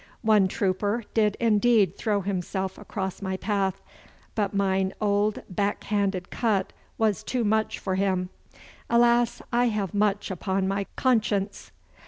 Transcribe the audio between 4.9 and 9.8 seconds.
old back handed cut was too much for him. Alas, I